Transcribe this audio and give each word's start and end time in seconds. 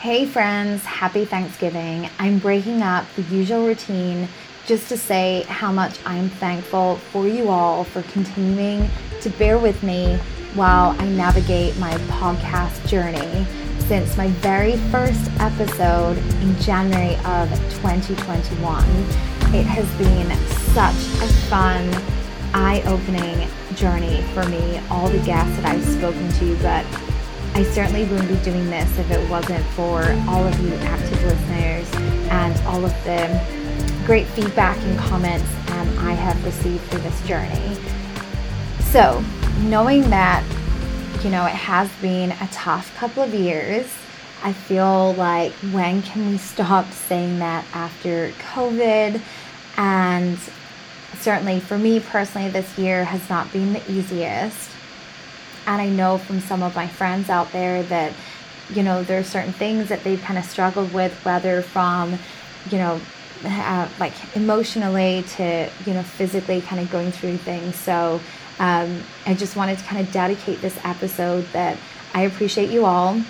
Hey, 0.00 0.26
friends, 0.26 0.84
happy 0.84 1.24
Thanksgiving. 1.24 2.10
I'm 2.18 2.38
breaking 2.38 2.82
up 2.82 3.06
the 3.16 3.22
usual 3.22 3.66
routine 3.66 4.28
just 4.66 4.90
to 4.90 4.98
say 4.98 5.44
how 5.48 5.72
much 5.72 5.98
I'm 6.04 6.28
thankful 6.28 6.96
for 6.96 7.26
you 7.26 7.48
all 7.48 7.82
for 7.82 8.02
continuing 8.02 8.90
to 9.22 9.30
bear 9.30 9.58
with 9.58 9.82
me 9.82 10.18
while 10.54 10.90
I 11.00 11.08
navigate 11.08 11.78
my 11.78 11.94
podcast 12.20 12.86
journey 12.86 13.46
since 13.86 14.18
my 14.18 14.28
very 14.28 14.76
first 14.90 15.30
episode 15.40 16.18
in 16.42 16.56
January 16.60 17.16
of 17.24 17.48
2021. 17.80 18.84
It 19.54 19.64
has 19.64 19.90
been 19.94 20.30
such 20.74 20.94
a 21.22 21.32
fun, 21.48 21.90
eye 22.52 22.82
opening 22.84 23.48
journey 23.74 24.22
for 24.34 24.46
me, 24.50 24.78
all 24.90 25.08
the 25.08 25.24
guests 25.24 25.56
that 25.56 25.64
I've 25.64 25.84
spoken 25.84 26.30
to, 26.32 26.56
but 26.58 26.84
I 27.56 27.62
certainly 27.62 28.04
wouldn't 28.04 28.28
be 28.28 28.36
doing 28.44 28.68
this 28.68 28.98
if 28.98 29.10
it 29.10 29.30
wasn't 29.30 29.64
for 29.68 30.02
all 30.28 30.46
of 30.46 30.60
you 30.60 30.74
active 30.74 31.24
listeners 31.24 31.90
and 32.30 32.54
all 32.66 32.84
of 32.84 32.92
the 33.04 34.04
great 34.04 34.26
feedback 34.26 34.76
and 34.76 34.98
comments 34.98 35.50
um, 35.70 35.98
I 36.00 36.12
have 36.12 36.44
received 36.44 36.84
through 36.90 37.00
this 37.00 37.26
journey. 37.26 37.78
So, 38.90 39.24
knowing 39.62 40.02
that, 40.10 40.44
you 41.24 41.30
know, 41.30 41.46
it 41.46 41.54
has 41.54 41.90
been 42.02 42.32
a 42.32 42.48
tough 42.52 42.94
couple 42.98 43.22
of 43.22 43.32
years, 43.32 43.90
I 44.44 44.52
feel 44.52 45.14
like 45.14 45.52
when 45.72 46.02
can 46.02 46.28
we 46.28 46.36
stop 46.36 46.92
saying 46.92 47.38
that 47.38 47.64
after 47.72 48.32
COVID? 48.52 49.18
And 49.78 50.38
certainly 51.20 51.60
for 51.60 51.78
me 51.78 52.00
personally, 52.00 52.50
this 52.50 52.76
year 52.76 53.06
has 53.06 53.26
not 53.30 53.50
been 53.50 53.72
the 53.72 53.90
easiest. 53.90 54.72
And 55.66 55.82
I 55.82 55.88
know 55.88 56.18
from 56.18 56.40
some 56.40 56.62
of 56.62 56.74
my 56.74 56.86
friends 56.86 57.28
out 57.28 57.50
there 57.52 57.82
that, 57.84 58.12
you 58.70 58.82
know, 58.82 59.02
there 59.02 59.18
are 59.18 59.24
certain 59.24 59.52
things 59.52 59.88
that 59.88 60.04
they've 60.04 60.20
kind 60.20 60.38
of 60.38 60.44
struggled 60.44 60.92
with, 60.92 61.12
whether 61.24 61.62
from, 61.62 62.18
you 62.70 62.78
know, 62.78 63.00
uh, 63.44 63.88
like 63.98 64.12
emotionally 64.36 65.24
to, 65.36 65.68
you 65.84 65.94
know, 65.94 66.02
physically 66.02 66.60
kind 66.60 66.80
of 66.80 66.90
going 66.90 67.12
through 67.12 67.36
things. 67.38 67.76
So 67.76 68.20
um, 68.58 69.02
I 69.26 69.34
just 69.34 69.56
wanted 69.56 69.78
to 69.78 69.84
kind 69.84 70.04
of 70.04 70.12
dedicate 70.12 70.60
this 70.60 70.78
episode 70.84 71.46
that 71.52 71.76
I 72.14 72.22
appreciate 72.22 72.70
you 72.70 72.86
all 72.86 73.20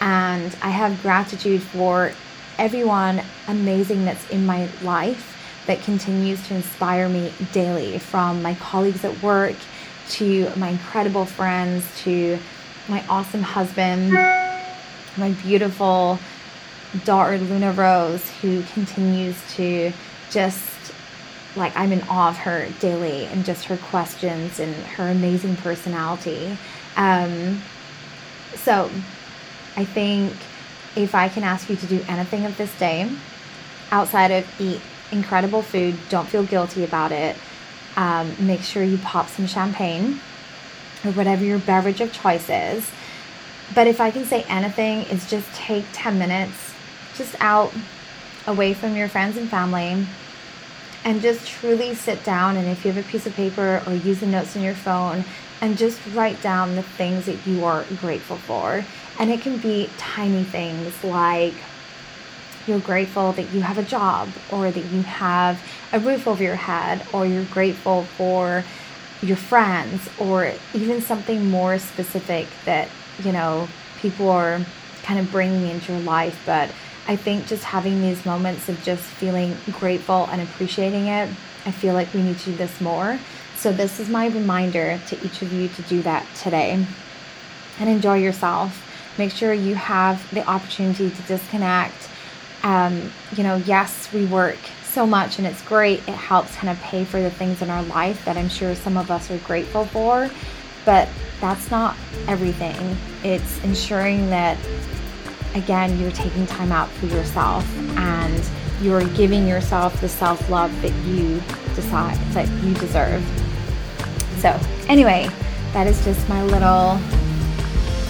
and 0.00 0.54
I 0.62 0.70
have 0.70 1.00
gratitude 1.02 1.62
for 1.62 2.12
everyone 2.58 3.22
amazing 3.48 4.04
that's 4.04 4.28
in 4.30 4.44
my 4.44 4.68
life 4.82 5.32
that 5.66 5.80
continues 5.82 6.46
to 6.48 6.54
inspire 6.54 7.08
me 7.08 7.32
daily 7.52 7.98
from 7.98 8.42
my 8.42 8.54
colleagues 8.54 9.04
at 9.04 9.22
work 9.22 9.56
to 10.10 10.50
my 10.56 10.68
incredible 10.68 11.24
friends, 11.24 11.84
to 12.02 12.38
my 12.88 13.04
awesome 13.08 13.42
husband, 13.42 14.12
my 15.16 15.30
beautiful 15.42 16.18
daughter 17.04 17.38
Luna 17.38 17.72
Rose, 17.72 18.28
who 18.40 18.62
continues 18.74 19.36
to 19.56 19.92
just 20.30 20.72
like 21.56 21.76
I'm 21.76 21.92
in 21.92 22.02
awe 22.02 22.28
of 22.28 22.36
her 22.38 22.68
daily 22.80 23.24
and 23.26 23.44
just 23.44 23.64
her 23.64 23.76
questions 23.76 24.60
and 24.60 24.74
her 24.74 25.08
amazing 25.08 25.56
personality. 25.56 26.56
Um, 26.96 27.62
so 28.54 28.90
I 29.76 29.84
think 29.84 30.32
if 30.94 31.14
I 31.14 31.28
can 31.28 31.42
ask 31.42 31.68
you 31.68 31.76
to 31.76 31.86
do 31.86 32.04
anything 32.08 32.44
of 32.44 32.56
this 32.56 32.76
day 32.78 33.10
outside 33.90 34.30
of 34.30 34.60
eat 34.60 34.80
incredible 35.12 35.62
food, 35.62 35.96
don't 36.08 36.28
feel 36.28 36.44
guilty 36.44 36.84
about 36.84 37.12
it 37.12 37.36
um, 37.96 38.34
make 38.38 38.62
sure 38.62 38.82
you 38.82 38.98
pop 38.98 39.28
some 39.28 39.46
champagne 39.46 40.20
or 41.04 41.12
whatever 41.12 41.44
your 41.44 41.58
beverage 41.58 42.00
of 42.00 42.12
choice 42.12 42.48
is. 42.48 42.88
But 43.74 43.86
if 43.86 44.00
I 44.00 44.10
can 44.10 44.24
say 44.24 44.42
anything, 44.44 45.02
is 45.02 45.28
just 45.28 45.52
take 45.54 45.84
10 45.92 46.18
minutes 46.18 46.72
just 47.16 47.34
out 47.40 47.72
away 48.46 48.74
from 48.74 48.96
your 48.96 49.08
friends 49.08 49.36
and 49.36 49.48
family 49.48 50.06
and 51.04 51.20
just 51.20 51.46
truly 51.46 51.94
sit 51.94 52.22
down. 52.24 52.56
And 52.56 52.68
if 52.68 52.84
you 52.84 52.92
have 52.92 53.04
a 53.04 53.08
piece 53.08 53.26
of 53.26 53.34
paper 53.34 53.82
or 53.86 53.94
use 53.94 54.20
the 54.20 54.26
notes 54.26 54.56
on 54.56 54.62
your 54.62 54.74
phone, 54.74 55.24
and 55.60 55.78
just 55.78 56.00
write 56.12 56.40
down 56.42 56.76
the 56.76 56.82
things 56.82 57.26
that 57.26 57.46
you 57.46 57.64
are 57.64 57.84
grateful 58.00 58.36
for. 58.36 58.84
And 59.18 59.30
it 59.30 59.40
can 59.40 59.58
be 59.58 59.88
tiny 59.96 60.44
things 60.44 61.02
like 61.02 61.54
you're 62.66 62.80
grateful 62.80 63.32
that 63.32 63.52
you 63.52 63.60
have 63.60 63.78
a 63.78 63.82
job 63.82 64.28
or 64.50 64.70
that 64.70 64.84
you 64.86 65.02
have 65.02 65.62
a 65.92 66.00
roof 66.00 66.26
over 66.26 66.42
your 66.42 66.56
head 66.56 67.06
or 67.12 67.26
you're 67.26 67.44
grateful 67.44 68.04
for 68.04 68.64
your 69.22 69.36
friends 69.36 70.08
or 70.18 70.52
even 70.74 71.00
something 71.00 71.48
more 71.50 71.78
specific 71.78 72.46
that 72.64 72.88
you 73.22 73.32
know 73.32 73.68
people 74.00 74.28
are 74.28 74.60
kind 75.02 75.18
of 75.18 75.30
bringing 75.30 75.68
into 75.68 75.92
your 75.92 76.02
life. 76.02 76.40
But 76.44 76.70
i 77.08 77.14
think 77.14 77.46
just 77.46 77.62
having 77.62 78.00
these 78.00 78.26
moments 78.26 78.68
of 78.68 78.82
just 78.82 79.04
feeling 79.04 79.56
grateful 79.78 80.26
and 80.32 80.42
appreciating 80.42 81.06
it 81.06 81.30
i 81.64 81.70
feel 81.70 81.94
like 81.94 82.12
we 82.12 82.20
need 82.20 82.36
to 82.36 82.50
do 82.50 82.56
this 82.56 82.80
more. 82.80 83.18
So 83.56 83.72
this 83.72 83.98
is 83.98 84.08
my 84.08 84.26
reminder 84.26 85.00
to 85.08 85.24
each 85.24 85.40
of 85.42 85.52
you 85.52 85.68
to 85.68 85.82
do 85.82 86.02
that 86.02 86.26
today. 86.36 86.84
And 87.80 87.88
enjoy 87.88 88.18
yourself. 88.18 88.82
Make 89.18 89.32
sure 89.32 89.52
you 89.52 89.74
have 89.74 90.28
the 90.32 90.46
opportunity 90.46 91.10
to 91.10 91.22
disconnect 91.22 92.08
um, 92.66 93.12
you 93.36 93.44
know, 93.44 93.56
yes, 93.58 94.12
we 94.12 94.26
work 94.26 94.58
so 94.82 95.06
much 95.06 95.38
and 95.38 95.46
it's 95.46 95.62
great. 95.62 96.00
It 96.00 96.14
helps 96.14 96.52
kind 96.56 96.68
of 96.68 96.82
pay 96.82 97.04
for 97.04 97.22
the 97.22 97.30
things 97.30 97.62
in 97.62 97.70
our 97.70 97.84
life 97.84 98.24
that 98.24 98.36
I'm 98.36 98.48
sure 98.48 98.74
some 98.74 98.96
of 98.96 99.08
us 99.08 99.30
are 99.30 99.38
grateful 99.38 99.84
for, 99.84 100.28
but 100.84 101.08
that's 101.40 101.70
not 101.70 101.96
everything. 102.26 102.96
It's 103.22 103.62
ensuring 103.62 104.30
that, 104.30 104.58
again, 105.54 105.96
you're 106.00 106.10
taking 106.10 106.44
time 106.44 106.72
out 106.72 106.88
for 106.90 107.06
yourself 107.06 107.64
and 107.98 108.42
you're 108.82 109.06
giving 109.10 109.46
yourself 109.46 110.00
the 110.00 110.08
self 110.08 110.50
love 110.50 110.72
that 110.82 110.92
you 111.04 111.40
decide 111.76 112.16
that 112.32 112.48
you 112.64 112.74
deserve. 112.74 113.22
So, 114.38 114.58
anyway, 114.88 115.28
that 115.72 115.86
is 115.86 116.04
just 116.04 116.28
my 116.28 116.42
little 116.42 116.98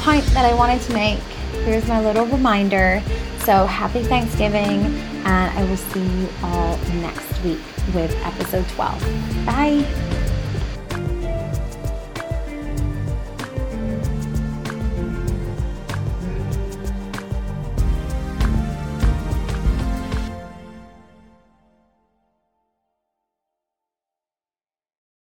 point 0.00 0.24
that 0.32 0.46
I 0.50 0.54
wanted 0.54 0.80
to 0.80 0.94
make. 0.94 1.18
Here's 1.66 1.86
my 1.86 2.00
little 2.00 2.24
reminder 2.24 3.02
so 3.46 3.64
happy 3.64 4.02
Thanksgiving, 4.02 4.84
and 5.24 5.56
I 5.56 5.62
will 5.70 5.76
see 5.76 6.02
you 6.02 6.28
all 6.42 6.76
next 7.00 7.44
week 7.44 7.60
with 7.94 8.12
episode 8.24 8.68
12. 8.70 9.46
Bye. 9.46 10.05